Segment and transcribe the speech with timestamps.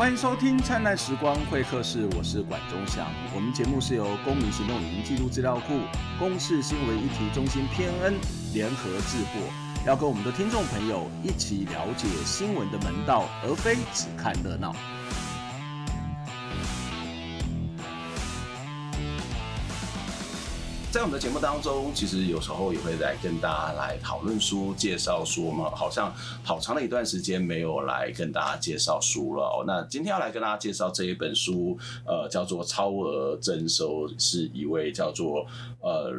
[0.00, 3.06] 欢迎收听《灿烂时光会客室》，我是管中祥。
[3.34, 5.78] 我们节目是由公民行动影音记录资料库、
[6.18, 8.14] 公视新闻议题中心偏恩
[8.54, 9.42] 联合制作，
[9.86, 14.74] 要跟我们的听众朋友一起了解新闻的门道，而非只看热闹。
[20.92, 25.70] 在我们的节目当中，其实有时候也会来跟大家来讨论书、介绍书嘛。
[25.70, 26.12] 好像
[26.42, 29.62] 好长的一段时间没有来跟大家介绍书了。
[29.64, 35.46] 那今天要来跟大家介绍这一本书，呃，叫做《超额征收》，是一位叫做
[35.80, 36.12] 呃。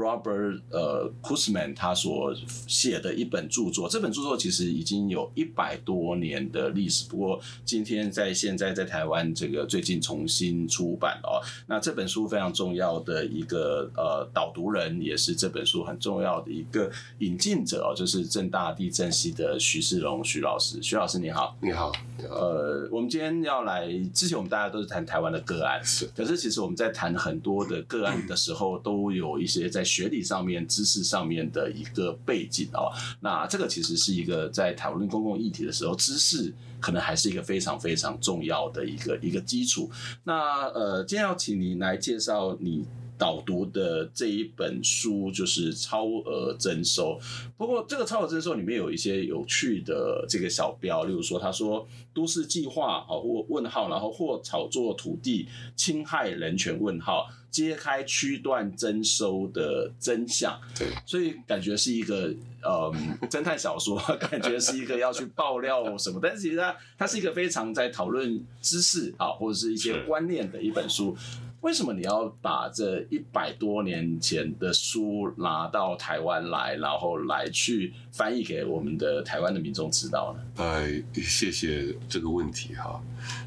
[0.00, 2.34] Robert 呃，Kuzman 他所
[2.66, 7.06] 写的一本著作，这本著作其实已经有一百多年的历史。
[7.08, 11.36] 不过今天在现在在台湾这个最近重新出版哦。
[11.66, 20.80] 那这本书非常重要的一个呃导读人，也是这本书很重要的一个引进者哦，就是正大地震系的徐世荣徐老师。
[20.80, 21.92] 徐老师你好，你好。
[22.22, 26.08] 呃，我们今天要来，之前我们大家都是谈台湾的个案，是。
[26.16, 39.90] 可是其实我们在谈很多的个案的时候，都有一些在在学历上面、知识上面的一个背景哦，那这个其实是一个在讨论公共议题的时候，知识可能还是一个非常非常重要的一个一个基础。
[40.22, 42.86] 那呃，今天要请你来介绍你
[43.20, 47.20] 导读的这一本书，就是超额征收。
[47.58, 55.46] 不过这个超额征收里面有一些有趣的这个小标，例如说他说都市计划啊或问号，然后或炒作土地
[55.76, 57.28] 侵害人权问号。
[57.50, 62.94] 揭开区段征收的真相，对，所以感觉是一个呃
[63.28, 71.16] 侦探小说，感觉是一个要去爆料什么，但是其实它它是一个非常在讨论知识啊或者是一些观念的一本书。
[71.60, 80.40] 为什么你要把这一百多年前的书拿到台湾来，然后来去翻译给我们的台湾的民众知道呢？
[80.56, 83.02] 呃，谢谢这个问题哈。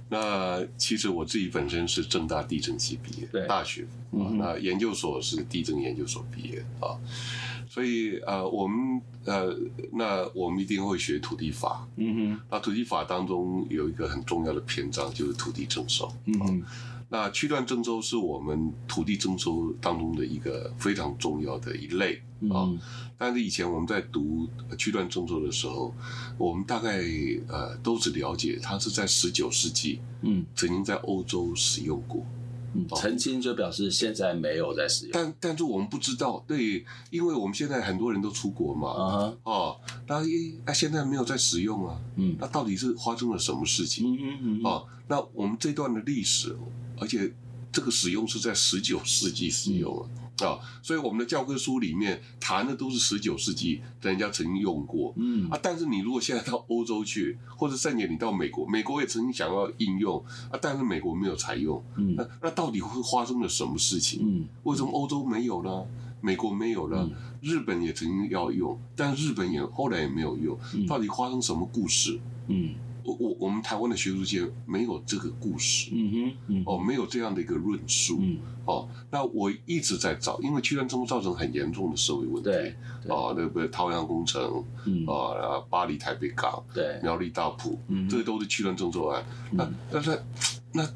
[0.10, 6.94] 那其实我自己本身是正大地震系毕业，对，大学，嗯，那研究所是地震研究所毕业啊，
[7.68, 9.58] 所以呃，我们呃，
[9.92, 16.64] 那我们一定会学土地法，嗯哼，那土地法当中有一个很重要的篇章就是土地征收，嗯哼。
[17.14, 22.16] 那区段征收是我们土地征收当中的一个非常重要的一类
[22.50, 22.66] 啊。
[22.66, 22.80] 嗯、
[23.20, 25.94] 但是以前我们在读区段征收的时候，
[26.40, 27.04] 我们大概
[27.48, 32.26] 呃都只了解它是在十九世纪，嗯，曾经在欧洲使用过，
[32.74, 35.12] 嗯，曾经就表示现在没有在使用。
[35.14, 40.16] 但但是我们不知道，对，因为我们现在很多人都出国嘛，啊哈，哦，那
[40.66, 44.12] 哎现在没有在使用啊，嗯，那到底是发生了什么事情？
[44.12, 46.58] 嗯嗯嗯，哦，那我们这段的历史。
[47.04, 47.30] 而且
[47.70, 50.08] 这个使用是在十九世纪使用啊，
[50.40, 64.22] 啊、哦，所以我们的教科书里面谈的都是十九世纪人家曾经用过，嗯啊，但是你如果现在到欧洲去，或者甚至你到美国，美国也曾经想要应用啊，但是美国没有采用，嗯，那那到底会发生了什么事情？
[64.24, 65.86] 嗯，为什么欧洲没有呢？
[66.22, 67.10] 美国没有了，
[67.42, 72.18] 日本也曾经要用，但日本也后来也没有用，到底发生什么故事？
[72.48, 72.76] 嗯。
[72.76, 76.64] 我我我我们台湾的学术界没有这个故事，嗯哼，嗯。
[76.66, 82.76] 哦，没有这样的一个论述，嗯，哦，那我一直在找，因为区段征收造成很严重的社会问题，对，
[83.08, 90.22] 哦，那个桃园工程，嗯，啊，然后巴黎台北港，对，苗栗大埔，嗯，这些都是区段征收案，那但是
[90.72, 90.88] 那。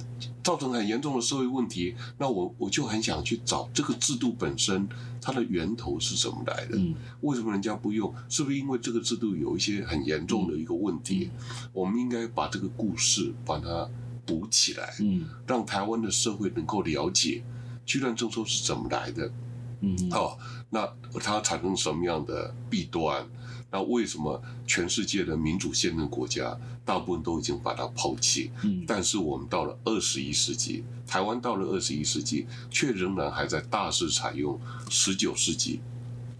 [0.47, 4.87] 造成很严重的社会问题，那我我就很想去找这个制度本身，
[5.21, 6.77] 它的源头是怎么来的？
[6.77, 8.15] 嗯，为什么人家不用？
[8.29, 11.29] 是不是因为这个制度有一些很严重的一个问题？
[11.33, 13.89] 嗯，我们应该把这个故事把它
[14.25, 17.43] 补起来，嗯，让台湾的社会能够了解
[17.85, 19.29] 居然征收是怎么来的，
[19.81, 20.87] 嗯，哦，那
[21.19, 23.27] 它产生什么样的弊端？
[23.69, 28.49] 那为什么全世界的民主宪政国家大部分都已经把它抛弃？
[28.63, 35.81] 嗯，但是我们到了二十一世纪，台湾到了二十一世纪，却仍然还在大肆采用十九世纪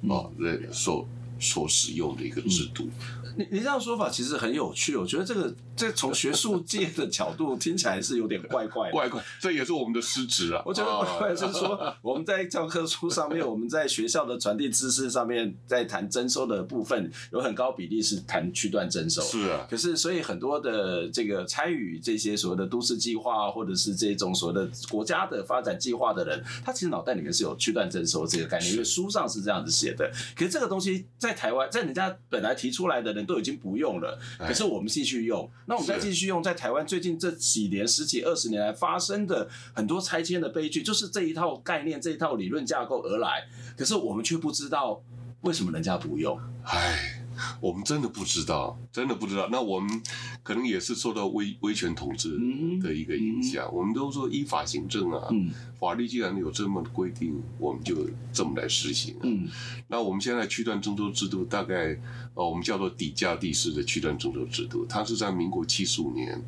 [0.07, 1.05] 啊人所
[1.39, 2.89] 所使用的一个制度。
[3.37, 10.61] 你你这样说法其实很有趣，我觉得这个这从学术界的角度听起来是有点怪怪的，怪怪，这也是我们的失职啊。
[10.65, 19.21] 我觉得怪怪是说 我们在教科书上面，我们在学校的传递知识上面，在谈征收的部分，有很高比例是谈区段征收。
[19.21, 30.11] 是啊，可是所以很多的这个参与这些所谓的都市计划，或者是这种所谓的国家的发展计划的人，他其实脑袋里面是有区段征收这个概念，因为书上是这样子写的。
[30.35, 33.27] 可是这个东西在台湾，在人家本来提出来的人。
[33.27, 35.51] 都已经不用了，可是我们继续用。
[35.69, 43.45] 那我们再继续用，在台湾最近这几年、十几、二十年来发生的很多拆迁的悲剧，就是这一套概念、这一套理论架构而来。
[43.75, 45.03] 可是我们却不知道
[45.41, 46.39] 为什么人家不用。
[46.63, 47.21] 唉，
[47.59, 49.47] 我们真的不知道，真的不知道。
[49.51, 50.01] 那我们
[50.43, 52.37] 可能也是受到威威权统治
[52.81, 53.67] 的一个影响。
[53.73, 57.95] 我们都说依法行政啊，嗯、法律既然有这么的规定，我们就
[58.31, 59.21] 这么来实行、啊。
[59.23, 59.47] 嗯，
[59.87, 61.97] 那我们现在区段征收制度大概，
[62.33, 66.41] 呃，我们叫做底价地市的区段征收制度，它是在民国七十五年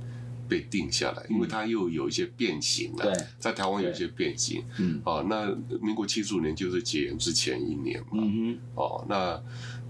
[0.50, 3.06] 被定下来，因为它又有一些变形了。
[3.06, 4.64] 对，在台湾有一些变形。
[4.80, 8.24] 嗯，哦，那民国七十五年就是解严之前一年嘛。
[8.24, 9.42] 嗯哦，那。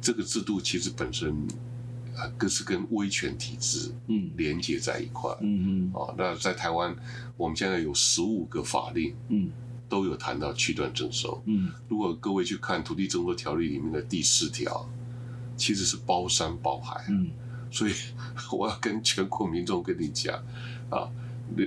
[0.01, 1.29] 这个制度其实本身
[2.15, 6.95] 啊，更是跟威权体制嗯连接在一块嗯嗯哦，那在台湾
[7.35, 9.51] 我们现在有十五个法令嗯
[9.89, 14.89] 都有谈到区段征收嗯，如果各位去看土地征收条例里面的第四条，
[15.57, 17.29] 其实是包山包海嗯，
[17.71, 17.93] 所以
[18.51, 20.35] 我要跟全国民众跟你讲
[20.89, 21.09] 啊，
[21.55, 21.63] 那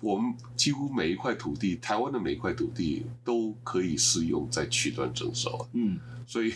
[0.00, 5.98] 我们几乎每一块土地，台湾的每一块土地都可以适用在区段征收嗯。
[6.30, 6.54] 所以，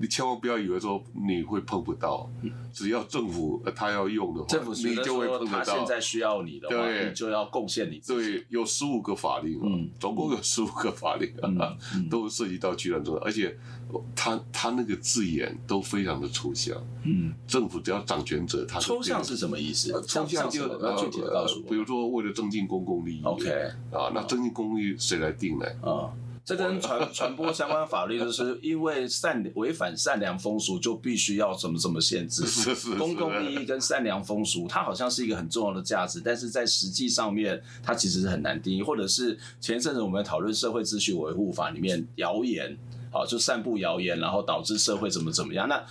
[0.00, 2.30] 你千万不要以为说你会碰不到，
[2.72, 5.58] 只要政府他要用的话，政府你就会碰得到。
[5.58, 8.30] 他现在需要你的话，对，你就要贡献你自己。
[8.38, 9.66] 对，有十五个法令啊，
[9.98, 11.76] 总共有十五个法令啊，
[12.08, 13.58] 都涉及到区段征收，而且
[14.14, 16.80] 他他那个字眼都非常的抽象。
[17.02, 19.90] 嗯，政府只要掌权者，他抽象是什么意思？
[20.06, 21.68] 抽象就具体的告诉我。
[21.68, 23.50] 比如说，为了增进公共利益，OK
[23.90, 25.66] 啊，那增进公共利益谁来定呢？
[25.82, 26.14] 啊。
[26.44, 32.94] 这跟传 传播相关法律就是因为善违反善良风俗就必须要怎么怎么限制，是是是。
[32.96, 42.76] 公共利益跟善良风俗，它好像是一个很重要的价值，但是在实际上面它其实是很难定义，或者是前一阵子我们讨论社会秩序维护法里面谣言，
[43.10, 45.82] 好就散布谣言，然后导致社会怎么怎么样，那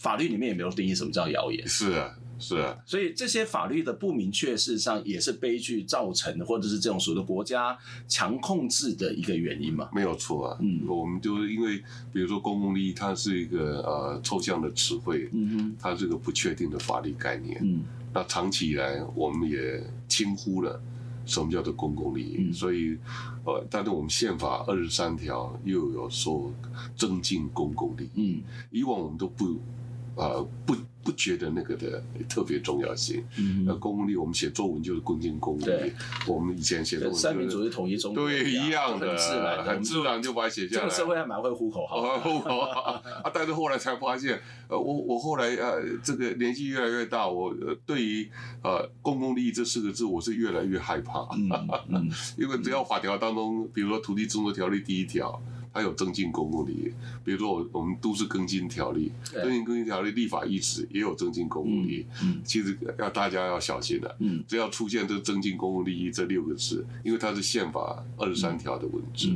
[0.00, 2.14] 法律里面也没有定义什么叫谣言，是啊。
[2.42, 2.56] 是。
[2.56, 7.78] 啊，所以这些法律的不明确，事实上也是悲剧造成的，或者是这种所谓的国家
[8.08, 9.88] 强控制的一个原因嘛？
[9.94, 11.78] 没有错啊，嗯，我们就是因为
[12.12, 20.82] 比如说公共利益，它是一个呃抽象的词汇，嗯哼，它是个不确定的法律概念，嗯，那长期以来我们也轻忽了
[21.24, 22.98] 什么叫做公共利益，嗯、所以
[23.44, 26.52] 呃，但是我们宪法二十三条又有说
[26.96, 28.42] 增进公共利益，嗯，
[28.72, 29.60] 以往我们都不。
[30.14, 33.24] 呃，不不觉得那个的特别重要性。
[33.38, 35.92] 嗯，那公共利益，我们写作文就是增进公共利。
[36.26, 40.82] 我们以前写作文，三民主义统一中国，对，一样的，很自然，很自然就把它写下来。
[40.82, 42.80] 这个社会还蛮会呼口号，呼口号
[43.24, 43.30] 啊！
[43.32, 47.54] 但是后来才发现，呃，我我后来呃，这个年纪越来越大，我
[47.86, 48.30] 对于
[48.62, 51.26] 呃公共利益这四个字，我是越来越害怕。
[51.88, 55.40] 嗯， 因为只要法条当中，比如说土地征收条例第一条。
[55.72, 56.92] 它有增进公共利益，
[57.24, 64.16] 比如说我我们都市更新条例，更新更新条例立法意识也有增进公共利益，嗯其实要大家要小心的，
[64.46, 69.32] 只要出现这增进公共利益这六个字，因为它是宪法二十三条的文字。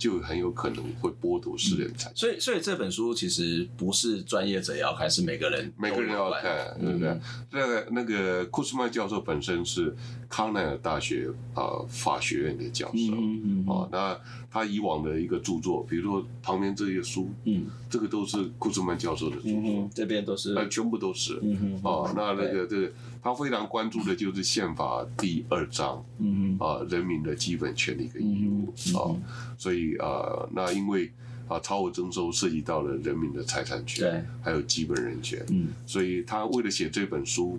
[0.00, 7.20] 就很有可能会剥夺私人财产，所以所以这本书其实不是专业者要看，是每个人每个人要看，对不对？
[7.50, 9.94] 那那个库斯曼教授本身是
[10.26, 14.18] 康奈尔大学啊法学院的教授，啊，那
[14.50, 21.34] 他以往的一个著作，比如说旁边这些书，嗯，这个都是库斯曼教授的著作，这边都是，全部都是，
[21.82, 22.90] 哦，那那个这个
[23.22, 29.14] 他非常关注的就是宪法第二章，嗯啊，人民的基本权利跟义务，啊，
[29.58, 29.96] 所以。
[30.00, 31.10] 啊，那因为
[31.48, 37.58] 啊，超额征收涉及到了人民的财产权，对，还有基本人权，嗯，所以他为了写这本书，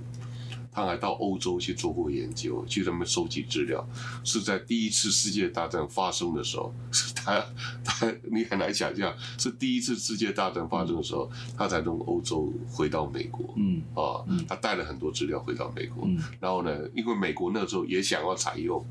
[0.71, 3.85] 他还到欧洲去做过研究，去他们收集资料，
[4.23, 7.45] 是在第一次世界大战发生的时候， 是他
[7.83, 13.81] 他你很难想象，是第一次世界大战发生的时候，嗯、他才从欧洲回到美国，嗯。
[13.93, 18.83] 啊，他带了很多资料回到美国，嗯，然后呢，因为美国那时候也想要采用。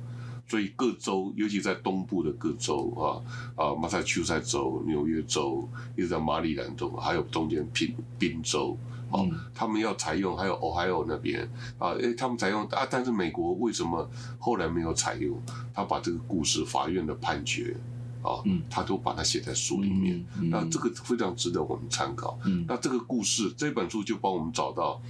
[0.49, 3.23] 所以各州，尤其在东部的各州啊
[3.55, 8.77] 啊，马萨诸塞州、纽约州，一直到马里兰州，还有中间宾宾州，
[9.11, 11.49] 啊，嗯、他们要采用，还有 Ohio 那边
[11.79, 15.41] 啊，诶，他们采用啊，但是美国为什么后来没有采用？
[15.75, 17.77] 他把这个故事、法院的判决
[18.23, 22.39] 啊，嗯、他都把它写在书里面，嗯嗯、那这个非常值得我们参考。
[22.45, 25.01] 嗯、那这个故事，这本书就帮我们找到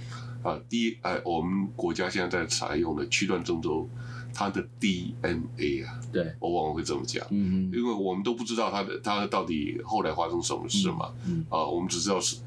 [0.43, 3.87] 啊，第一，哎，我们国家现在在采用的区段征收。
[4.33, 12.37] 它的 DNA 啊，对，我往往会这么讲，嗯嗯，因为我们都不知道他的他到底后来发生什么事嘛，嗯啊，我们只知道是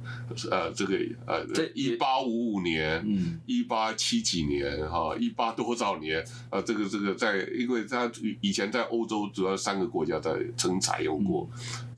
[0.50, 8.10] 呃这个呃一八五五年，嗯，一八七几年哈，一八多少年，啊，这个这个在，因为它
[8.40, 11.48] 以前在欧洲主要三个国家在曾采用过，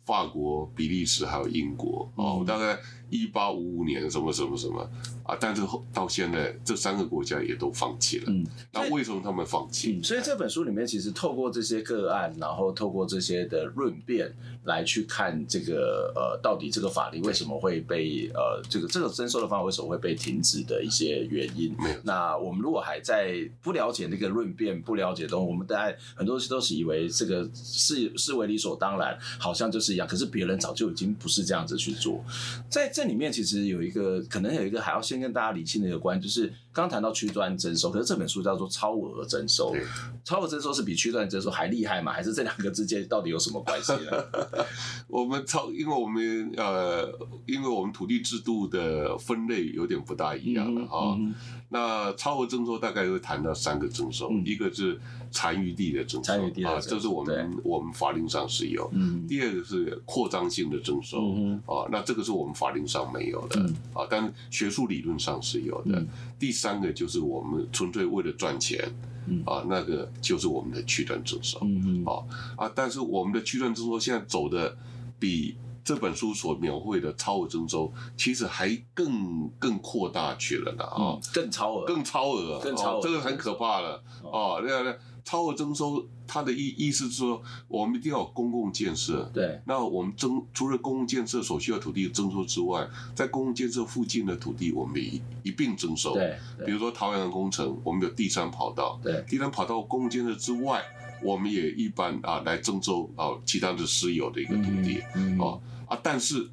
[0.05, 2.79] 法国、比利时还有英国，哦，大概
[3.09, 4.81] 一八五五年什么什么什么
[5.23, 8.25] 啊，但是到现在这三个国家也都放弃了。
[8.29, 9.99] 嗯，那为什么他们放弃？
[10.01, 14.33] 嗯，所以这本书里面其实透过这些个案，然后透过这些的论辩
[14.65, 21.75] 来去看这个呃，到底这个法律为什么会被呃这个这个征收的方法为什么会被停止的一些原因。
[21.79, 21.97] 没有。
[22.03, 30.07] 那我们如果还在不了解那个论辩，不了解东西，我们大家很多东西都是以为这个视视为理所当然，好像就是一样。
[30.09, 32.21] 可是别人早就已经不是这样子去做，
[32.69, 32.93] 在。
[32.97, 39.77] 这里面其实有一个可能有一个还要先跟大家理清的一个关系，就是刚谈到区段征收，可是这本书叫做超额征收，
[40.25, 42.11] 超额征收是比区段征收还厉害吗？
[42.11, 44.25] 还是这两个之间到底有什么关系呢？
[45.09, 47.07] 我们超，因为我们呃，
[47.47, 51.17] 因为我们土地制度的分类有点不大一样了哈。
[51.19, 51.35] 嗯嗯
[51.69, 54.99] 那超额征收大概会谈到三个征收，嗯、一个是
[55.33, 58.89] 残余地的征收，残余地啊，这是我们我们法令上是有。
[58.95, 65.99] 嗯，第二个是扩张性的征收，嗯、啊，那这个是我们法令上没有的，嗯、啊，但学术理论上是有的。
[65.99, 68.89] 嗯、第三个就是我们纯粹为了赚钱，
[69.27, 72.23] 嗯、啊，那个就是我们的区段征收，嗯啊
[72.57, 74.77] 啊，但是我们的区段征收现在走的
[75.19, 75.57] 比。
[75.87, 84.59] 这本书所描绘的超额征收，其实还更更扩大去了呢啊、嗯，更超额，更超额，更超额，这个很可怕了啊。
[84.67, 89.29] 那那超额征收，它的意意思是说，我们一定要有公共建设。
[89.35, 89.61] 对。
[89.67, 96.15] 那我们征除了公共建设所需要土地征收之外，在公共建设附近的土地，我们一一并征收。
[96.15, 96.39] 对。
[96.65, 99.01] 比如说桃园的工程，我们有第三跑道。
[99.03, 99.25] 对。
[99.29, 100.81] 第三跑道公共建设之外，
[101.21, 105.03] 我们也一般啊来征收啊其他的私有的一个土地。
[105.17, 105.37] 嗯。
[105.41, 105.61] 哦。
[105.89, 106.49] 啊，但是，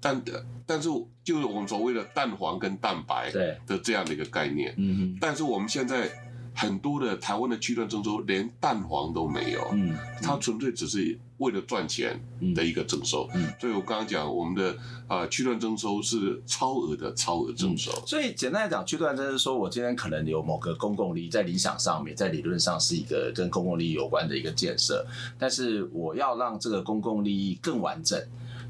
[0.00, 0.22] 但
[0.64, 0.88] 但是，
[1.24, 3.32] 就是我们所谓的蛋黄跟蛋白
[3.66, 4.72] 的这样的一个概念。
[4.76, 5.18] 嗯哼。
[5.20, 6.08] 但是我们现在
[6.54, 9.68] 很多的台湾的区段征收连蛋黄都没有。
[9.72, 9.96] 嗯。
[10.22, 12.18] 它纯粹只是为了赚钱
[12.54, 13.28] 的一个征收。
[13.34, 13.52] 嗯。
[13.60, 14.76] 所以我刚刚讲，我们的
[15.08, 17.90] 啊区段征收是超额的超额征收。
[18.06, 25.04] 所以简单来讲，区段征收说，我今天可能有某个公共利益，在理想上面，在理论上是一个跟公共利益有关的一个建设，
[25.38, 28.18] 但是我要让这个公共利益更完整。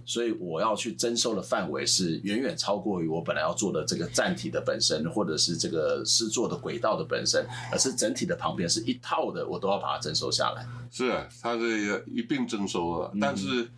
[0.06, 10.66] 所以我要去征收的范围是远远超过于我本来要做的这个站体的本身，或者是这个施作的轨道的本身，而是整体的旁边是一套的，我都要把它征收下来。
[10.90, 13.62] 是啊，它是一并征收了，但是。
[13.62, 13.68] 嗯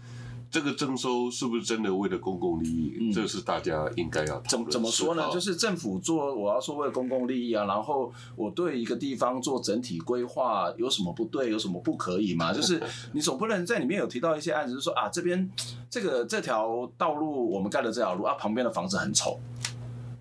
[0.51, 2.97] 这个征收是不是真的为了公共利益？
[3.01, 5.29] 嗯、这是大家应该要怎怎么说呢？
[5.33, 12.53] 就是政府做，我要说为了公共利益啊，然后我对一个地方做整体规划，有什么不对，有什么不可以吗？
[12.53, 15.51] 就是你总不能在里面有提到一些案子，就是说啊，这边
[15.91, 19.39] 这个这条道路我们盖了这条路啊，旁边的房子很丑。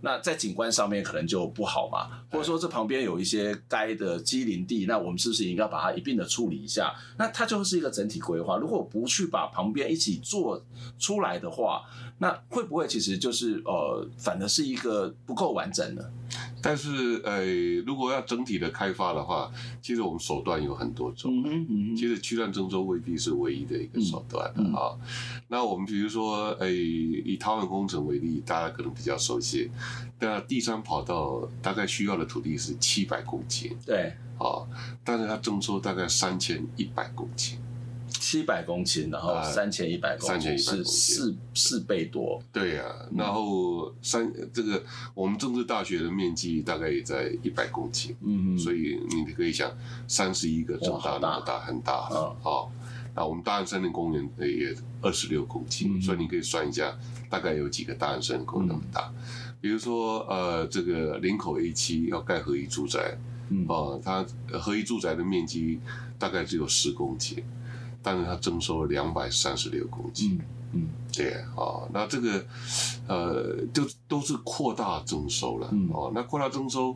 [0.06, 6.94] 那在景观上面可能就不好嘛，或者说这旁边有一些该的机林地，那我们是不是应该把它一并的处理一下？
[7.18, 8.58] 那它就是一个整体规划。
[8.58, 10.64] 如果不去把旁边一起做
[11.00, 11.82] 出来的话，
[12.20, 16.12] 那会不会其实就是呃，反而是一个不够完整的？
[16.68, 17.46] 但是，呃，
[17.86, 19.52] 如果要整体的开发的话，
[19.84, 21.44] 其实我们手段有很多种。
[21.46, 24.98] 嗯嗯，其实区段征收未必是唯一的一个手段啊。
[25.48, 29.70] 那我们比如说，呃，以桃园工程为例，大家可能比较熟悉。
[30.20, 33.72] 那第三跑道大概需要的土地是七百公顷。
[33.86, 34.12] 对。
[34.40, 34.66] 啊，
[35.04, 37.54] 但是它征收大概三千一百公顷。
[38.20, 42.42] 七百公顷，然后三千一百公顷，是四四倍多。
[42.52, 44.82] 对呀、啊，然后三这个
[45.14, 49.72] 我们政治大学的面积大概也在一百公顷，嗯嗯，所以你可以想
[50.08, 52.02] 三十一个这么大那么大很大，
[52.42, 52.72] 好，
[53.16, 56.98] 那我们大安森林公园也二十六公顷，嗯、所以你可以算一下
[57.30, 59.12] 大概有几个大安森林公园那么大。
[59.16, 63.18] 嗯、比如说呃，这个林口 A 七要盖合一住宅，
[63.50, 65.80] 嗯，哦，它合一住宅的面积
[66.18, 67.42] 大概只有十公顷。
[68.06, 70.40] 但是它征收了两百三十六公顷，嗯，
[70.74, 72.46] 嗯，对啊、哦，那这个，
[73.08, 76.96] 呃，就都是扩大征收了，嗯、哦，那扩大征收，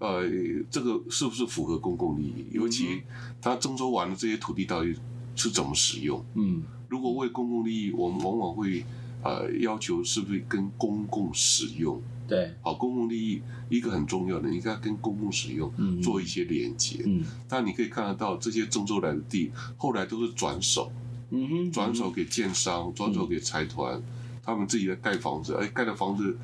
[0.00, 0.24] 呃，
[0.68, 2.46] 这个是不是符合公共利益？
[2.50, 3.02] 尤其
[3.40, 4.92] 它征收完了这些土地到底
[5.36, 6.20] 是怎么使用？
[6.34, 8.84] 嗯，如果为公共利益，我们往往会，
[9.22, 12.02] 呃，要求是不是跟公共使用？
[12.28, 17.02] 对，好，公共利益一个很重要的，你应该跟公共使用做一些连接。
[17.06, 20.92] 嗯，但你可以看得到，这些郑州来的地，后来都是转手，
[21.30, 23.98] 嗯哼，转手给建商，转手给财团，
[24.42, 26.36] 他们自己在盖房子，哎，盖的房子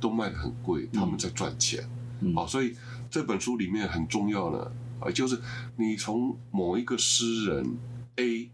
[0.00, 1.84] 都卖的很贵，他们在赚钱。
[2.32, 2.72] 好，所以
[3.10, 5.38] 这本书里面很重要的啊，就是
[5.76, 7.76] 你从某一个私人
[8.16, 8.48] A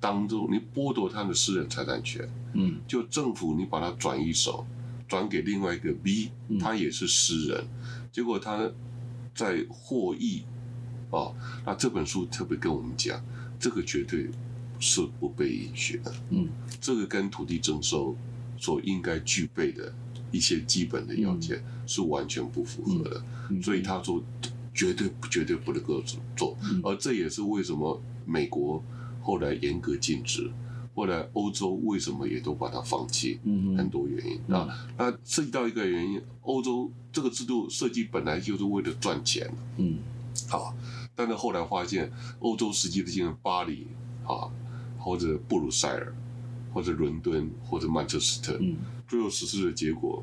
[0.00, 4.66] 当中，你剥夺他的私人财产权，嗯，就政府你把它转一手。
[5.12, 8.66] 转给另外一个 B，他也是私人，嗯、结果他
[9.34, 10.42] 在获益
[11.10, 11.34] 哦。
[11.66, 13.22] 那这本书特别跟我们讲，
[13.60, 14.30] 这个绝对
[14.80, 16.14] 是不被允许的。
[16.30, 16.48] 嗯，
[16.80, 18.16] 这个跟土地征收
[18.56, 19.92] 所应该具备的
[20.30, 23.22] 一些基本的要件是完全不符合的，
[23.62, 24.24] 所以他说
[24.72, 26.02] 绝对绝对不能够
[26.34, 28.82] 做，而这也是为什么美国
[29.20, 30.50] 后来严格禁止。
[30.94, 33.40] 后来欧洲为什么也都把它放弃？
[33.44, 34.68] 嗯，很多原因啊。
[34.98, 39.50] 那涉及到一个原因，欧洲这个制度设计本来就是为了赚钱。
[39.78, 39.98] 嗯，
[40.48, 40.74] 好，
[41.14, 43.86] 但是后来发现，欧洲实际的进入巴黎
[44.24, 44.50] 啊，
[44.98, 46.14] 或者布鲁塞尔，
[46.74, 48.76] 或者伦敦，或者曼彻斯特，嗯，
[49.08, 50.22] 最后实施的结果。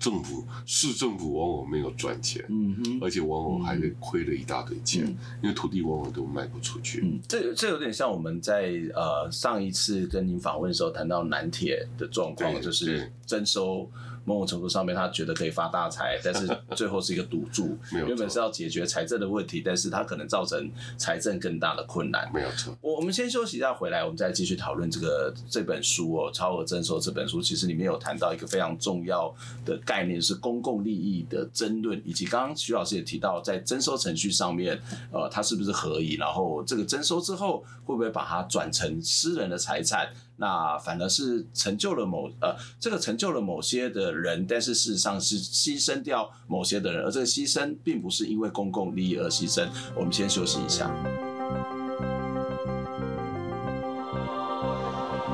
[0.00, 7.02] 政府市政府往往没有赚钱，嗯哼，而且往往还得亏了一大堆钱，嗯、因为土地往往都卖不出去。
[7.04, 13.88] 嗯，这这有点像我们在呃上一次跟您访问的时候谈到南铁的状况，就是征收。
[14.30, 17.76] 某种程度上面，他觉得可以发大财，但是最后是一个赌注。
[17.90, 22.30] 原本是要解决财政的问题，但是它可能造成财政更大的困难。
[22.32, 22.76] 没有错。
[22.80, 29.34] 我我们先休息一下，回来我们再继续讨论这个这本书哦，《超额征收》这本书，其实里面有谈到一个非常重要
[29.64, 36.14] 的概念，是公共利益的争论，以及刚刚徐老师也提到，在征收程序上面，呃，它是不是合宜？
[36.14, 40.08] 然后这个征收之后，会不会把它转成私人的财产？
[40.40, 49.68] 那反而是成就了某呃，这个成就了某些的人，但是事实上是牺牲掉某些的人，而这个牺牲并不是因为公共利益而牺牲。
[49.94, 50.90] 我们先休息一下。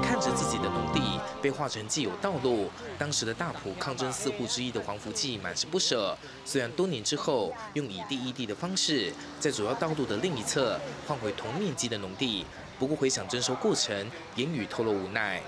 [0.02, 6.18] 看着自己的农地被划成既有道路，当时的大埔抗争四户之一的黄福记满是不舍。
[6.44, 12.44] 虽然多年之后用以地易地的方式，在主要道路的另一侧换回同面积的农地。
[12.78, 13.94] 不过回想征收过程，
[14.36, 15.42] 言语透露无奈。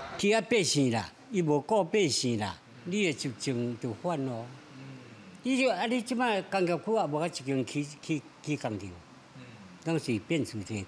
[0.91, 4.45] 啦，伊无顾百姓啦，你的执政就反咯。
[5.43, 8.89] 你就啊，你即摆工业区也，无啊一间起起起工厂，
[9.85, 10.87] 拢是变厝地区。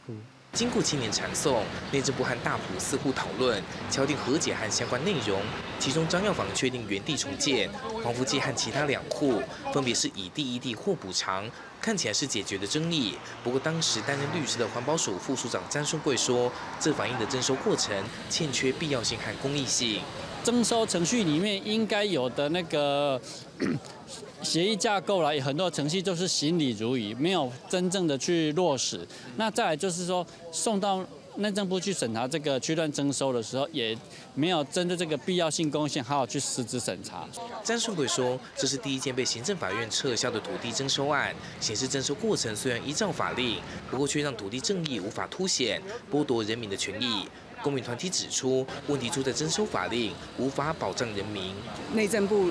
[0.53, 5.41] 经过七年缠讼，内政部和大埔四户讨论，敲定和解和相关内容。
[5.79, 7.69] 其中张药房确定原地重建，
[8.03, 9.41] 黄福记和其他两户
[9.73, 13.17] 分别是以地易地或补偿，看起来是解决的争议。
[13.45, 17.95] 不过当时担任律师的环保署副署长詹顺贵说，这反映的征收过程
[18.29, 20.01] 欠缺必要性和公益性。
[20.43, 23.19] 征收程序里面应该有的那个。
[24.41, 29.07] 协议架构了，很多程序都是行礼如仪，没有真正的去落实。
[29.37, 33.95] 那再来就是说，送到内政部去审查这个区段征收的时候，也
[34.33, 37.27] 没有针对这个必要性、公信好好去实质审查。
[37.63, 43.59] 詹顺贵说，这是第一件被行政法院撤销的土地征收案，显示征收过程虽然依照法令，
[43.91, 45.79] 不过却让土地正义无法凸显，
[46.11, 47.27] 剥夺人民的权益。
[47.61, 51.53] 公民团体指出，问题出在征收法令无法保障人民。
[51.93, 52.49] 内政部。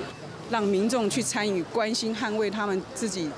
[0.51, 3.29] 让民众去参与、关心、捍卫他们自己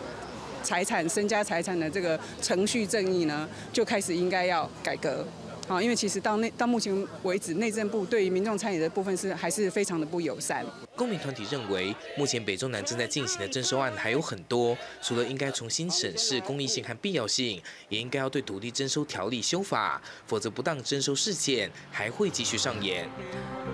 [0.64, 5.26] 财产、身家财产的这个程序正义呢，就开始应该要改革。
[5.66, 10.66] 好，因为其实到内到目前为止，内政部对于民众参与的部分是还是非常的不友善。
[10.94, 23.08] 公民团体认为，目前北中南正在进行的征收案还有很多，除了应该重新审视公益性和必要性，也应该要对土地征收条例修法，否则不当征收事件还会继续上演。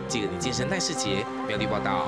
[0.07, 2.07] 记者李建生、赖世杰苗栗报道。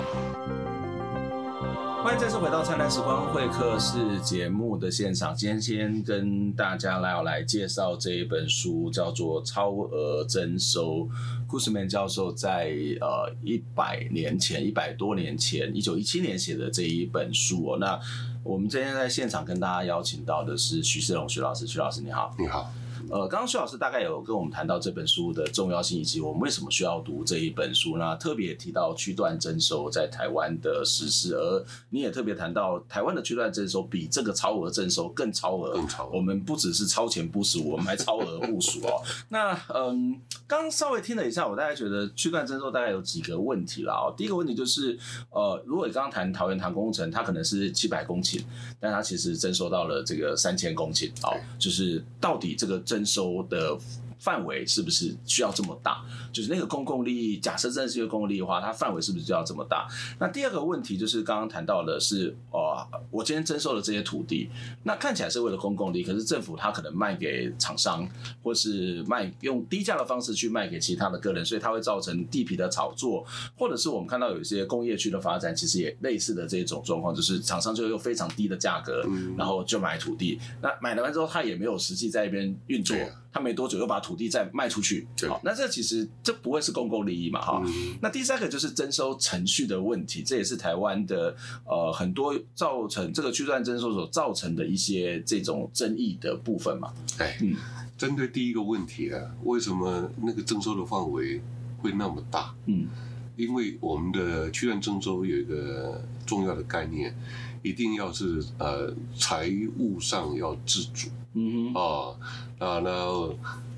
[2.04, 5.36] 欢迎再次回到《灿烂时光会客室》节目的现场。
[5.36, 11.08] 今天先跟大家来要来介绍这一本书，叫做《超额征收》。
[11.48, 17.78] Guzman 教授在呃一百年前，一百多年前，一九一七年写的这一本书哦。
[17.78, 18.00] 那
[18.44, 22.74] 我们今天在现场跟大家邀请到的是许世龙许老师，许老师你好，你好。
[23.10, 28.16] 呃，刚刚薛老师大概有跟我们谈到这本书的重要性，以及我们为什么需要读这一本书呢？
[28.18, 36.12] 特别提到区段征收在台湾的实施，而你也特别谈到台湾的区段征收比这个超额征收更超额，更超额。
[36.14, 39.02] 我们不只是超前部署，我们还超额部署哦。
[39.30, 44.14] 那嗯，刚稍微听了一下，我大概觉得区段征收大概有几个问题了哦。
[44.16, 44.98] 第一个问题就是，
[45.30, 48.42] 呃，如果你刚刚谈桃园唐工程，它可能是七百公顷，
[48.80, 53.78] 但它其实征收到了这个三千公顷哦，就是到底这个征收的
[54.22, 56.06] 范围是不是需要这么大？
[56.32, 59.88] 就是那个公共利益，假设真的是一个公共利益的话，它范围是不是就要这么大？
[60.20, 64.50] 那第二个问题就是刚刚谈到的是，哦，我今天征收的这些土地，
[64.84, 68.08] 那看起来是为了公共利益，可是政府它可能卖给厂商，
[68.44, 73.26] 或是卖用低价的方式去卖给其他的个人，所以它会造成地皮的炒作，
[73.58, 79.04] 或者是我们看到有一些工业区的发展，其实也类似的这种状况，就是厂商就用非常低的价格，
[79.36, 82.96] 然后就买土地，那买了完之后，他也没有实际在一边运作，
[83.32, 86.08] 他没多久又把土地再卖出去，好，那这其实。
[86.24, 87.42] 这不会是公共利益嘛？
[87.42, 96.94] 哈、嗯，那第三个就是征收程序的问题，这也是台湾的呃很多造成这个区段征收所造成的一些这种争议的部分嘛。
[97.18, 97.56] 哎，嗯，
[97.98, 101.42] 针对第一个问题啊，为什么那个征收的范围
[101.80, 102.54] 会那么大？
[102.68, 102.88] 嗯，
[103.36, 107.16] 因为我们的区段征收有一个重要的概念，
[107.62, 111.10] 一定要是呃财务上要自主。
[111.34, 112.16] 嗯哼啊，
[112.60, 112.90] 那那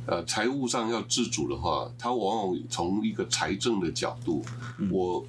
[0.07, 4.43] 呃财务上要自主的话，它往往从一个财政的角度，
[4.79, 5.25] 嗯、我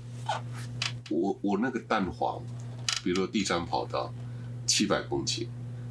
[1.10, 2.42] 我我那个蛋黄，
[3.02, 4.12] 比如说第三跑道
[4.66, 5.46] 七百公顷，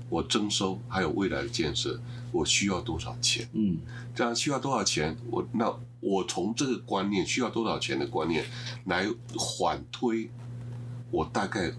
[0.09, 1.99] 我征收还有未来的建设，
[2.31, 3.47] 我需要多少钱？
[3.53, 3.77] 嗯，
[4.15, 5.15] 这样需要多少钱？
[5.29, 8.43] 我那我从这个观念需要多少钱的观念
[8.85, 10.29] 来缓推，
[11.13, 11.71] 我大概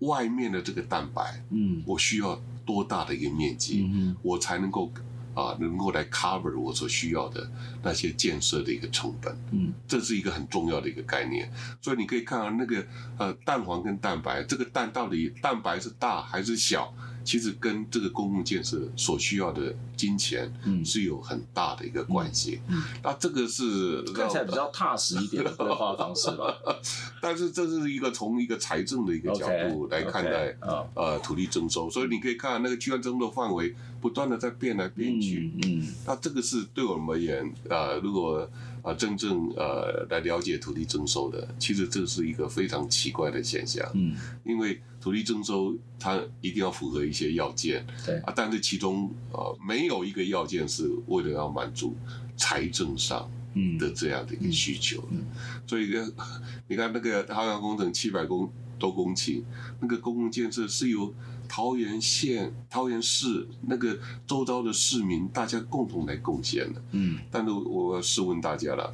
[0.00, 4.92] 外面的这个蛋白，嗯，我需要多大的一个面积，嗯，我才能够
[5.34, 7.48] 啊能够来 cover 我所需要的
[7.80, 11.48] 那些建设的一个成本，嗯，这是一个很重要的一个概念。
[11.80, 12.84] 所以你可以看到那个
[13.18, 16.92] 呃蛋黄跟蛋白，这个蛋到底蛋白是大还是小？
[17.24, 22.60] 其实跟这个公共建设所需要的金钱，嗯，是有很大的一个关系。
[22.68, 26.56] 嗯，那这个是看起来比较踏实一点的规划方式吧。
[27.22, 30.56] 但是这是一个从一个财政的一个角度来看待
[30.94, 35.52] 呃土地征收，所以你可以看那个区段征收范围不断的在变来变去。
[35.64, 38.48] 嗯，那这个是对我们而言，呃，如果
[38.82, 43.88] 啊真正呃来了解土地征收的，其实这是一个非常奇怪的现象。
[43.94, 44.14] 嗯，
[44.44, 44.80] 因为。
[45.02, 51.96] 土地征收，它一定要符合一些要件，对啊，但是其中呃没有一个要件是为了要满足
[52.36, 53.28] 财政上
[53.80, 55.26] 的这样的一个需求，嗯嗯、
[55.66, 55.90] 所以
[56.68, 58.48] 你看那个汉阳工程七百公
[58.82, 59.40] 多公顷，
[59.78, 61.14] 那个公共建设是由
[61.48, 68.92] 桃园县、桃园市那个周遭的市民大家共同来贡献的，嗯，但是我试问大家了，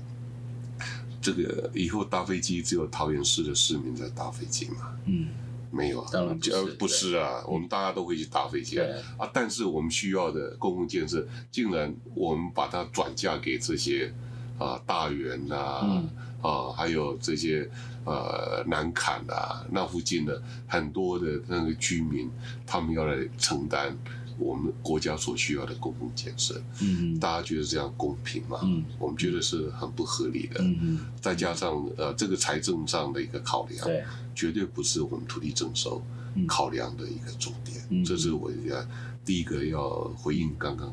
[1.23, 4.93] 这个以后搭飞机只有桃园市的市民在搭飞机吗？
[5.07, 5.29] 嗯。
[5.71, 8.87] 没有啊，当然不是，不是啊，我们大家都会去搭飞机啊，
[9.19, 14.11] 啊，但是我们需要的公共建设，竟然我们把它转嫁给这些
[14.59, 16.09] 啊大员呐，啊，嗯、
[16.43, 17.69] 啊，还有这些
[18.05, 22.31] 呃南坎啊，那附近的很多的那个居民，
[22.67, 23.97] 他们要来承担。
[24.41, 28.61] 我们国家所需要的公共建设，嗯，大家觉得这样公平吗？
[28.63, 30.61] 嗯，我们觉得是很不合理的。
[30.61, 34.05] 嗯，再加上呃，这个财政上的一个考量，对，
[34.37, 36.01] 绝对不是我们土地征收
[36.47, 37.85] 考量的一个重点。
[37.91, 38.87] 嗯，这是我要
[39.29, 40.89] 第一个要回应刚刚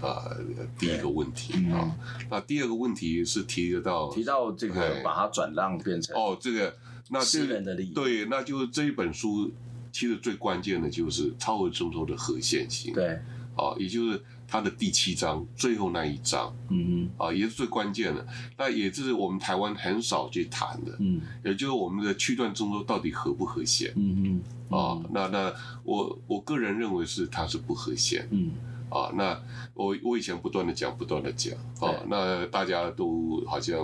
[0.00, 0.36] 啊
[0.76, 1.94] 第一个问题啊。
[2.28, 6.74] 那第二个问题是提得到提到这个把它转让变成哦，这个
[7.10, 9.52] 那私人的利益，对，那就是这一本书。
[9.90, 13.18] 其实最关键的就是超额征收的合宪性，对，
[13.56, 28.52] 啊，也就是它的第七章最后那一章，嗯嗯，啊，也是最关键的，那也就是我们台湾很少去谈的，嗯，也就是我们的区段征收到底合不和谐，嗯嗯，啊，那那我我个人认为是它是不和谐，嗯，
[28.88, 29.38] 啊，那
[29.74, 33.78] 我我以前不断的讲，不断的讲，啊，那大家都好像。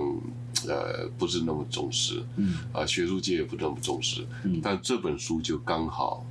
[0.66, 6.24] 呃，不是那么重视，嗯，啊，学术界也不那么重视，嗯，但这本书就刚好，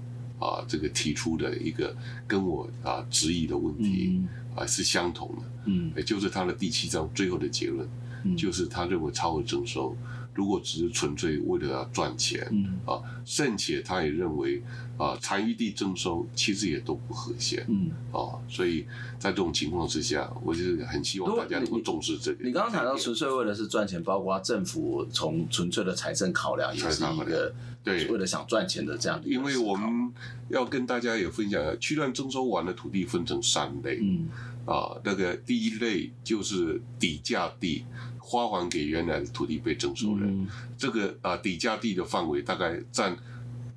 [0.44, 1.96] 啊，这个提出的一个
[2.28, 8.03] 跟我啊质疑的问题，嗯，啊是相同的，嗯，也就是他的第七章最后的结论，嗯，
[8.38, 9.96] 就是他认为超额征收。
[10.36, 14.64] 如果只是纯粹为了要赚钱，嗯啊，甚且他也认为
[14.98, 18.84] 啊，残余地征收其实也都不和谐，嗯啊，所以
[19.20, 22.44] 在这种情况之下，我就是很希望大家能够重视这个。
[22.44, 29.28] 你刚刚谈到纯粹为了是赚钱，包括政府从纯粹的财政考量，也是一个对为了想赚钱的这样的。
[29.30, 30.12] 因为我们
[30.50, 34.28] 要跟大家也分享，区段征收完的土地分成三类，嗯
[34.66, 37.86] 啊，那个第一类就是底价地。
[38.26, 40.48] 花还给原来的土地被征收人，嗯、
[40.78, 43.16] 这个啊底价地的范围大概占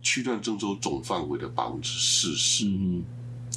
[0.01, 2.67] 区段征收总范围的百分之四十。
[2.69, 3.05] 嗯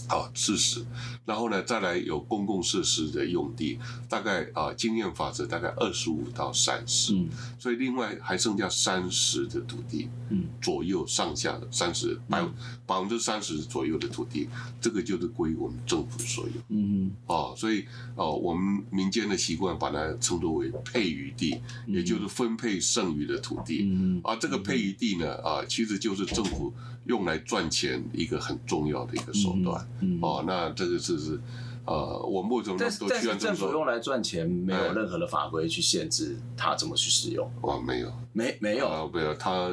[0.07, 0.83] 啊，四十，
[1.29, 3.77] 然后呢，再来有公共设施的用地，
[4.09, 12.43] 大概啊，经验法则大概二十五到三十，嗯，所以另外还剩下三十的土地，嗯，左右上下的三十百
[12.87, 14.49] 百分之三十左右的土地，
[14.81, 17.83] 这个就是归我们政府所有，嗯嗯，啊，所以
[18.15, 26.73] 啊，我们民间的习惯把它称作为配余地，也就是分配剩余的土地，嗯嗯，啊，这个配余地呢，啊，其实就是政府
[27.05, 29.87] 用来赚钱一个很重要的一个手段。
[30.01, 31.39] 嗯、哦，那这个就是，
[31.85, 37.49] 呃，我目前都需要政府用来赚钱，没有任何的法规去限制他怎么去使用。
[37.61, 39.69] 哦，没有，没没有，啊、没有，他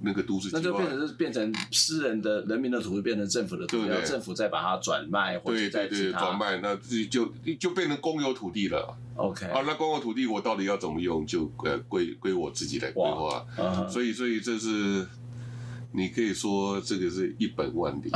[0.00, 7.26] 那个都市，那就变成是变成私人的人民的土地变成政府的土地，然后政府再把它转卖，或者再转卖，那自己就
[7.60, 8.96] 就变成公有土地了。
[9.16, 13.44] OK，啊，那公有土地我到底要怎么用，就呃归归我自己来规划。
[13.56, 13.88] Uh huh.
[13.88, 15.06] 所以所以这是。
[15.94, 18.10] 你可以说这个是一本万利，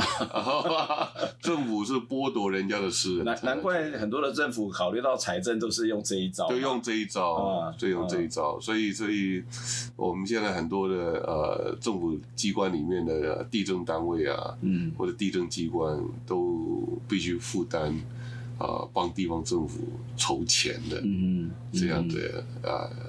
[1.39, 3.25] 政府是剥夺人家的私人。
[3.25, 8.59] 难难怪很多的政府考虑到财政都是用这一招，就，用这一招，就、啊、用这一招。
[8.59, 9.43] 所以，所以
[9.95, 17.93] 我们现在很多的呃政府机关里面的地政单位啊，嗯，或者地政机关都必须负担
[18.57, 19.83] 啊帮地方政府
[20.15, 22.89] 筹钱的，嗯这样的啊。
[22.89, 23.06] 呃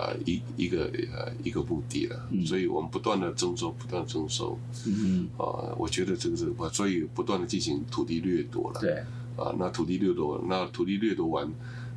[0.00, 8.92] 啊，一一个呃一个目的了，嗯、所以我们不断的征收，不断征收，嗯嗯，啊，我觉得这个是，所以不断的进行土地掠夺了，对，
[9.36, 11.46] 啊，那土地掠夺，那土地掠夺完，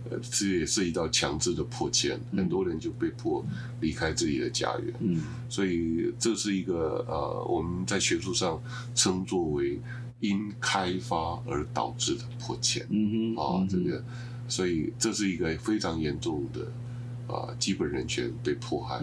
[0.09, 3.45] 呃，这也涉及到强制的迫迁，嗯、很多人就被迫
[3.79, 8.61] 离开自己的家园，嗯，所以这是一个呃，我们在学术上
[8.93, 9.79] 称作为
[10.19, 14.03] 因开发而导致的破迁，嗯哼，啊，这个，
[14.49, 16.67] 所以这是一个非常严重的。
[17.27, 18.99] 啊，基本人权被迫害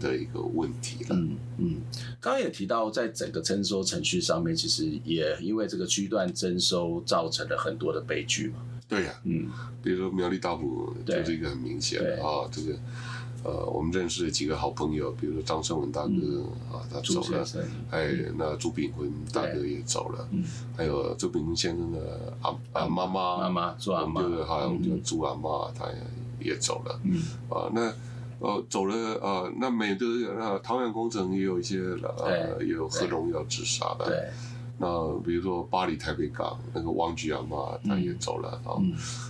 [0.00, 1.16] 的一个问题了。
[1.16, 1.76] 嗯嗯，
[2.20, 8.56] 刚刚也提到，在整个征收程序上面，其实也因为这个区段征收造成了很多的悲剧嘛。
[8.88, 9.48] 对呀，嗯，
[9.82, 12.78] 比如说苗栗大埔就是一个很明显的啊，这个
[13.44, 17.46] 呃，我们认识的几个好朋友，比如说张胜文大哥啊，他走了，
[17.90, 20.28] 哎，那朱炳坤大哥也走了，
[20.76, 25.96] 还有朱炳坤先生的阿阿妈妈，妈妈朱阿妈，就是好像叫朱阿妈，他也。
[26.40, 27.92] 也走了，嗯，啊，那，
[28.40, 30.06] 呃，走了，呃，那美的
[30.38, 34.30] 那，桃园工程也有一些，呃，也有核农要自杀的，对，
[34.78, 38.78] 那比如说巴黎台北港那个王菊阳嘛，他也走了啊，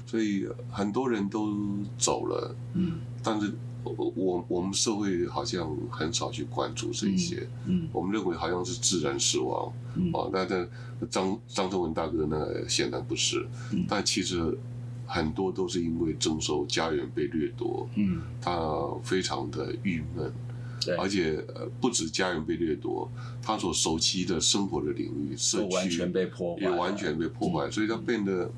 [0.07, 1.57] 所以很多人都
[1.97, 9.73] 走了，嗯，但是我我我们社会好像很少去关注这一些，嗯，我们认为好像是自然死亡，
[10.13, 13.47] 啊，那那张张忠文大哥呢，显然不是，
[13.89, 14.57] 但其实。
[15.11, 18.61] 很多都是因为征收家园被掠夺，嗯，他
[19.03, 20.31] 非常的郁闷，
[20.85, 28.51] 对，而且呃不止家园被掠夺，他所熟悉的生活的领域、社区完全被破坏，也完全被破坏，所以他变得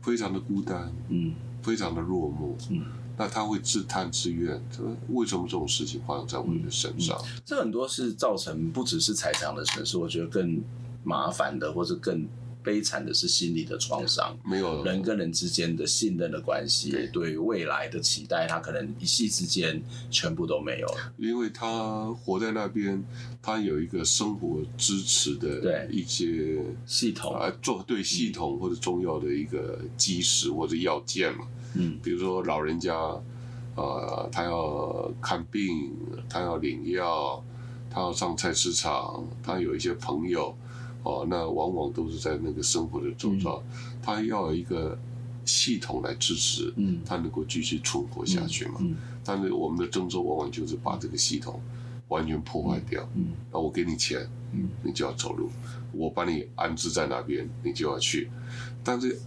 [0.00, 2.82] 非常的孤单，嗯，非常的落寞，嗯，
[3.16, 7.16] 那他会自叹自怨，说为什么这种事情发生在我们的身上？
[7.46, 10.60] 这很多是造成不只是财产的损失，我觉得更
[11.04, 12.26] 麻烦的，或者更。
[12.62, 21.12] 悲惨的是心理的创伤，没有人跟人之间的信任的关系，对未来的期待，他可能一夕之间全部都没有了。
[21.16, 23.02] 因为他活在那边，
[23.42, 31.46] 他有一个生活支持的一些系统啊，做对系统或者重要的一个基石或者要件嘛。
[31.74, 32.94] 嗯，比如说老人家
[33.74, 35.92] 啊，他要看病，
[36.28, 37.42] 他要领药，
[37.90, 40.56] 他要上菜市场，他有一些朋友。
[41.02, 44.98] 哦，那往往都是在那个生活的周遭，嗯、他要有一个
[45.44, 48.80] 系统来支持，嗯，他能够继续存活下去嘛。
[49.24, 51.60] 但是我们的郑州往往就是把这个系统
[52.08, 53.08] 完全破坏掉。
[53.14, 55.48] 嗯，那我给你钱，嗯，你就要走路；
[55.92, 58.30] 我把你安置在那边，你就要去。
[58.84, 59.18] 但是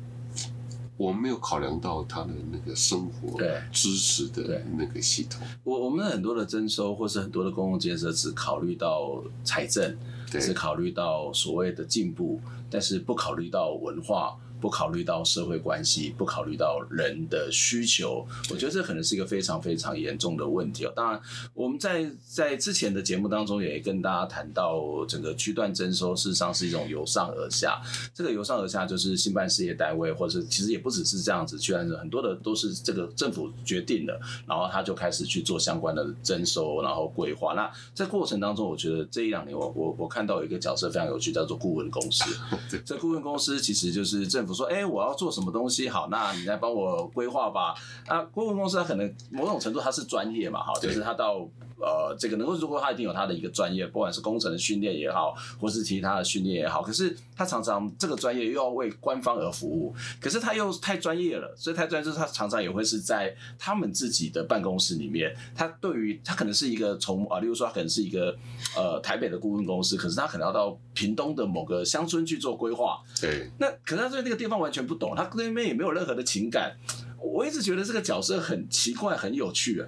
[0.97, 3.39] 我们没有考量到他的那个生活
[3.71, 5.41] 支持的那个系统。
[5.63, 9.97] 我我们很多的征收或是很多的公共建设只考虑到财政。
[10.27, 14.36] 只考虑到所谓的进步，但是不考虑到文化。
[14.60, 20.94] 不考虑到社会关系，不考虑到人的需求，我觉得这可能是一个非常非常严重的问题哦。
[20.96, 21.22] 当然，
[21.54, 27.82] 我们在在之前的节目当中也跟大家谈到，整个区段征收事实上是一种由上而下。
[28.13, 37.54] 这个由上而下就是兴办事业单位，或者其实也不只是这样子，居然是很多的都是这个政府决定的，然后他就开始去做相关的征收，然后规划。
[37.54, 42.24] 那在过程当中，我觉得这一两年我我我看到有一个角色非常有趣，叫做顾问公司。
[42.86, 45.89] 这顾问公司其实就是政府说，哎，我要做什么东西？
[45.89, 47.75] 好，那你来帮我规划吧。
[48.08, 51.47] 那，顾问公司它可能某种程度它是专业嘛，哈，就是他到
[51.79, 68.35] 呃这个能够，如果他一定有他的一个专业，不管是工程的训练也好，或是其他的训练也好，可是他常常这个专业又要为官方而服务，可是他又太专业了，所以太专业，就是他常常也会是在他们自己的办公室里面，他对于他可能是一个从啊，例如说他可能是一个
[68.75, 76.75] 呃台北的顾问公司，可是他可能要到屏东的某个乡村去做规划，对，那可是他对那个地方完全不懂，他对那边也没有任何的情感。
[77.21, 79.88] 我一直觉得这个角色很奇怪，很有趣啊。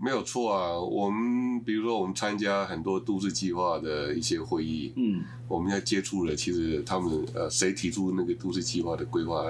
[0.00, 9.42] 没有错啊，我们比如说我们参加很多都市计划的一些会议，嗯，我们要接触了，其实他们呃，谁提出那个都市计划的规划，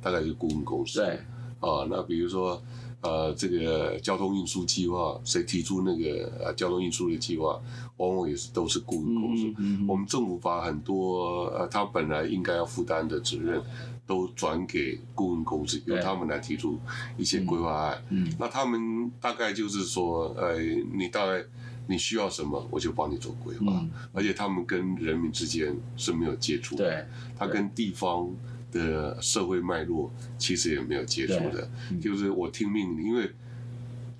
[0.00, 1.00] 大概是顾问公司。
[1.00, 1.16] 对，
[1.60, 2.62] 啊，那比如说
[3.02, 7.60] 呃，这个交通运输计划，谁提出那个呃交通运输的计划，
[7.98, 9.44] 往往也是都是顾问公司。
[9.48, 13.62] 嗯嗯嗯，我们政府把很多呃，他本来应该要负担的责任。
[14.10, 16.80] 都转给顾问公司，由他们来提出
[17.16, 18.02] 一些规划案。
[18.08, 20.58] 嗯，嗯，那他们大概就是说，呃，
[20.92, 21.44] 你大概
[21.86, 23.66] 你需要什么，我就帮你做规划。
[23.68, 27.06] 嗯、而且他们跟人民之间是没有接触的，对，
[27.38, 28.28] 他跟地方
[28.72, 33.30] 的社会脉络其实也没有接触的，嗯、就是我听命令，因为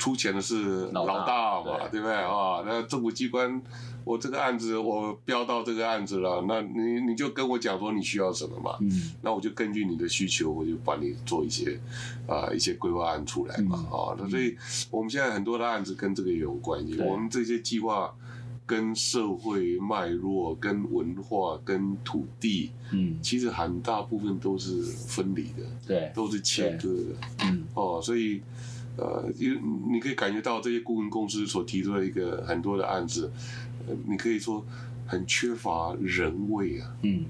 [0.01, 2.17] 出钱的是老大嘛，对，对不对？
[2.17, 2.65] 啊？
[2.67, 3.63] 那政府机关。
[4.03, 11.79] 我这个案子我标到这个案子了，那你你就跟我讲说你需要什么嘛，嗯，那我就根据你的需求，我就帮你做一些
[12.27, 14.57] 啊、呃、一些规划案出来嘛，嗯、啊，那所以
[14.91, 18.13] 我们现在很多的案子跟这个也有关系，我们这些计划
[18.65, 28.41] 跟社会脉络、跟文化、跟土地，嗯，其实很大部分都是分离的，对，都是切割的，嗯，哦，所以
[28.97, 29.59] 呃，因
[29.91, 33.31] 你可以感觉到这些顾问公司所提出的一个很多的案子。
[33.89, 34.65] 呃你可以说
[35.11, 36.95] 很缺乏人味啊。
[37.03, 37.25] 嗯，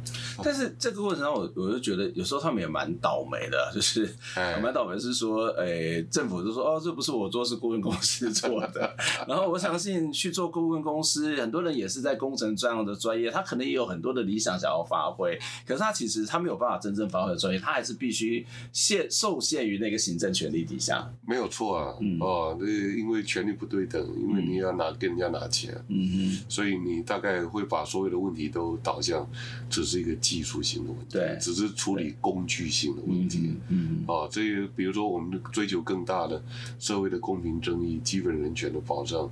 [0.45, 4.15] 但是这个过程中，我我就觉得有时候他们也蛮倒霉的，就是
[4.63, 8.95] 蛮倒霉，是说，哎、欸，政府就说，哦，这不是我做，是顾问公司做的。
[9.27, 21.11] 然后我相信去做顾问公司，很多人也是在工程这样的专业，他可能也有很多的理想想要发挥，可是他其实他没有办法真正发挥的专业，他还是必须限受限于那个行政权力底下。
[21.27, 29.27] 没有错啊，嗯、哦，那因为权力不对等，因为你要拿跟人家拿钱，嗯嗯，所以你大概会把所有的问题都导向
[29.71, 36.43] 只是一个技术性的问题，对，只是处理工具性的问题，嗯，啊，这比如说我们追求更大的
[36.79, 39.31] 社会的公平正义、基本人权的保障。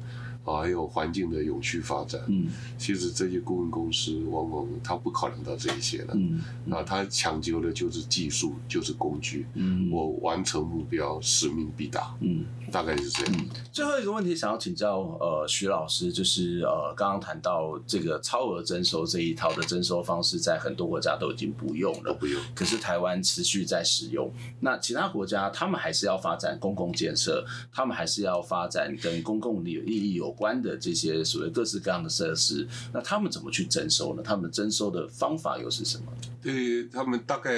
[0.48, 2.20] 啊，还有环境的永续发展。
[2.28, 2.46] 嗯，
[2.78, 6.14] 其实这些顾问公司往往他不考量到这一些的。
[6.14, 9.46] 嗯，啊，他讲究的就是技术，就是工具。
[9.54, 12.14] 嗯，我完成目标，使命必达。
[12.20, 13.46] 嗯，大概是这样。
[13.72, 22.40] 最后一个问题想要请教呃徐老师，就是呃刚刚谈到这个超额征收这一套的征收方式，在很多国家都已经不用了，不用。
[22.54, 24.32] 可是台湾持续在使用。
[24.60, 34.22] 那其他国家他们还是要发展公共建设，他们还是要发展跟公共利益有关的这些所谓各式各样的设施，那他们怎么去征收呢？
[34.24, 36.04] 他们征收的方法又是什么？
[36.40, 37.50] 对他们大概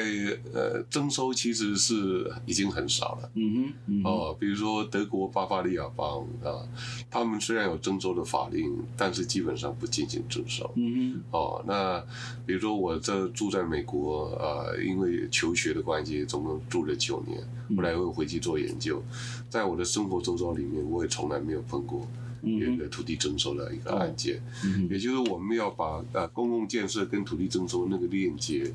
[0.55, 3.31] 呃征收其实是已经很少了。
[3.35, 6.64] 嗯哼，嗯哼哦，比如说德国巴伐利亚邦啊，
[7.11, 10.69] 他们虽然有征收的法令，但是基本上不进行征收。
[10.77, 12.03] 嗯哼，哦，那
[12.47, 17.38] 比如说我这住在美国啊，因为求学的关系，总共住了九年，
[17.77, 19.03] 后来又回去做研究，
[19.51, 22.07] 在我的生活周遭里面，我也从来没有碰过。
[22.42, 28.72] 一个土地征收的一个案件，嗯、也就是我们要把呃公共建设跟土地征收那个链接，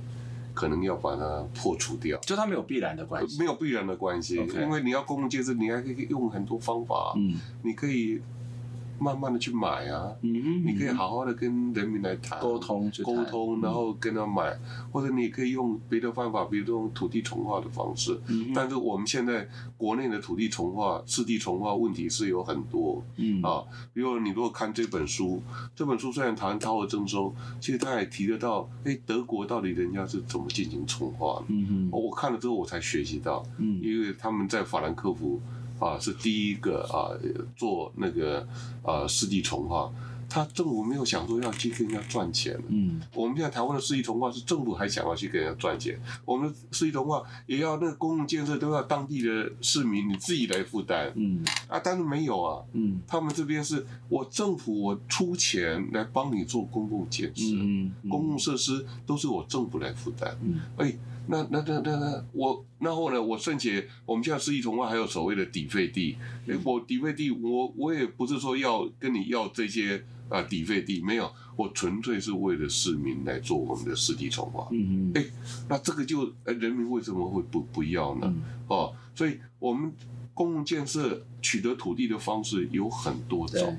[0.53, 2.17] 可能要把它破除掉。
[2.19, 8.21] 就它没有必然的关系，没有必然的关系因为你要公共建设，你还可以用很多方法，嗯，你可以。
[8.99, 14.57] 慢慢的去买啊，嗯，你可以好好的跟人民来谈沟通，沟通，然后跟他买，
[14.91, 18.19] 或者你可以用别的方法，比如用土地重划的方式。
[18.27, 25.41] 嗯，但是我们现在国内的土地重划、市地重划问题是有很多，嗯啊，比如你如果看这本书，
[25.75, 31.45] 这本书虽然谈超额征收，其实他也提得到，哎，德国到底人家是怎么进行重划的？
[31.49, 35.39] 嗯哼，我看了之后我才学习到，嗯，因为他们在法兰克福。
[35.79, 37.11] 啊，是第一个啊，
[37.55, 38.47] 做那个
[38.81, 39.91] 啊，市地重划，
[40.29, 42.57] 他政府没有想说要去跟人家赚钱。
[42.69, 51.11] 嗯，我们现在台湾的市地重划是政府还想要去跟人家赚钱，我们的市地重划也要那个公共建设都要当地的市民你自己来负担。
[51.15, 52.63] 嗯，啊，但是没有啊。
[52.71, 60.37] 嗯，他们这边是我政府我出钱来帮你做公共建设，嗯，公共设施都是我政府来负担。
[60.41, 60.95] 嗯，哎。
[61.27, 63.21] 那那那那那我然后呢？
[63.21, 66.17] 我甚至我们现在市地重划还有所谓的底费地。
[66.47, 74.67] 哎，我底费地，我我也不是说要跟你要这些啊底费地，没有，我纯粹是为了市民来做我们的市地重划。
[74.71, 75.11] 嗯嗯。
[75.15, 75.25] 哎，
[75.67, 78.21] 那这个就呃，人民为什么会不不要呢？
[78.25, 79.91] 嗯、哦，所以我们
[80.33, 83.77] 公共建设取得土地的方式有很多种，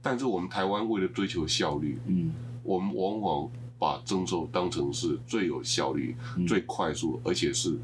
[0.00, 2.32] 但是我们台湾为了追求效率，嗯，
[2.62, 3.50] 我们往往。
[3.82, 7.76] 把征收当成是最有效率、嗯、最快速，而且是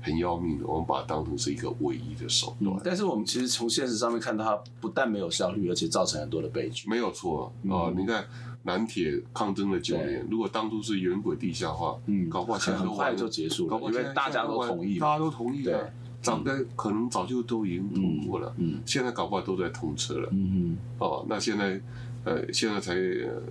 [0.00, 0.66] 很要命的。
[0.66, 2.74] 我们把它当成是一个唯一的手段。
[2.74, 6.88] 嗯、但是我们其实从现实上面看到，它不但没有效率，而且造成很多的悲剧。
[6.88, 7.92] 没有错啊！
[7.92, 8.24] 嗯、你看
[8.62, 16.42] 南铁抗争了九年，如果当初是原轨地下化，嗯，搞不好现在很快就结束了，因为大家都同意，大家都同意了，早
[16.74, 18.54] 可能早就都已经通过了。
[18.56, 20.30] 嗯，现在搞不好都在通车了。
[20.32, 21.78] 嗯嗯，哦，那现在。
[22.24, 23.42] 呃，现在才呃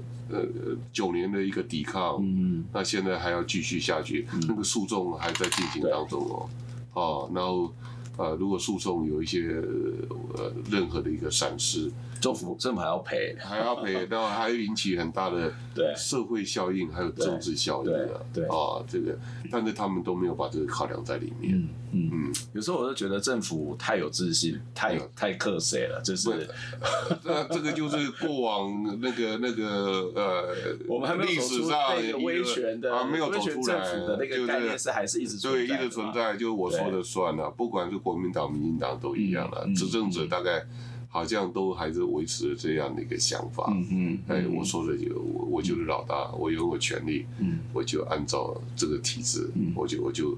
[0.91, 6.49] 九年的一个抵抗，嗯，那现在还要继续下去，嗯、那个诉讼还在进行当中哦，
[6.93, 7.73] 对哦，然后
[8.17, 9.61] 呃，如果诉讼有一些
[10.35, 11.91] 呃任何的一个闪失，
[12.21, 15.93] 政府政府还要赔，还要赔，然后还会引起很大的 对。
[15.95, 19.17] 社会效应，还有政治效应啊，对啊，这个，
[19.51, 21.57] 但是他们都没有把这个考量在里面。
[21.57, 26.29] 嗯嗯，有时候我就觉得政府太有自信，太太克谁了，就是，
[27.25, 30.55] 那这个就是过往那个那个呃，
[30.87, 40.63] 我们还没有历史上那个威权的啊，没有走出来的那个概念是还是一直对一直存在，就我说的算了，不管是国民党、民进党都一样了，执政者大概。
[41.13, 43.65] 好像都还是维持了这样的一个想法。
[43.69, 50.37] 嗯嗯，哎，我说的就我我就是老大，我有我权利，嗯，我就按照这个体制，嗯，我就我就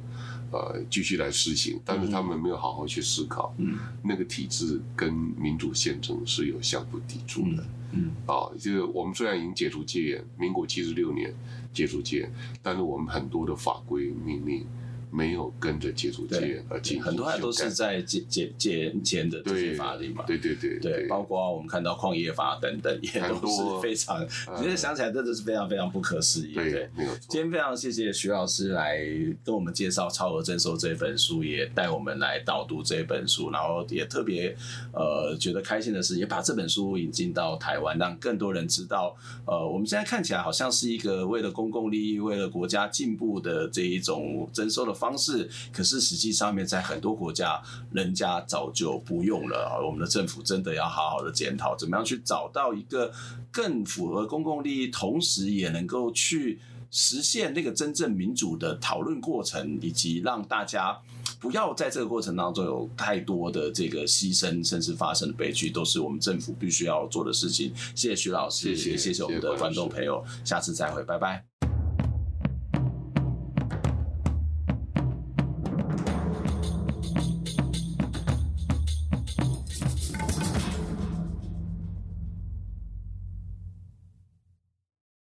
[0.51, 1.79] 呃继续来实行。
[1.85, 7.63] 但是他们没有好好去思考，嗯，那个体制跟民主宪政是有相互抵触的。
[7.91, 11.31] 嗯，啊，就是我们虽然已经解除戒严，民国七十六年
[11.71, 12.31] 解除戒严，
[12.63, 14.65] 但是我们很多的法规命令。
[15.13, 20.23] 没有跟着解除戒严而进行，很多还都是在戒戒戒严前的这些法律嘛。
[20.25, 26.53] 对对对对，包括我们看到矿业法等等，也 都是非常，现在想起来真的是非常非常不可思议。
[26.55, 27.19] 对，没有错。
[27.29, 28.97] 今天非常谢谢徐老师来
[29.45, 34.55] 跟我们介绍《超额征收》这本书，也带我们来导读这本书，然后也特别
[34.93, 49.81] 呃觉得开心的是，也把这本书引进到台湾，让更多人知道，呃，我们现在看起来好像是一个为了公共利益、为了国家进步的这一种征收的方式，可是实际上面在很多国家，人家早就不用了。
[49.85, 53.11] 我们的政府真的要好好的检讨，怎么样去找到一个
[53.51, 60.97] 更符合公共利益，同时也能够去实现那个真正民主的讨论过程，以及让大家
[61.39, 67.73] 不要在这个过程当中有太多的这个牺牲，甚至发生的悲剧，都是我们政府必须要做的事情。
[67.93, 71.72] 谢谢徐老师，谢谢，谢谢我们的观众朋友，下次再会，拜拜。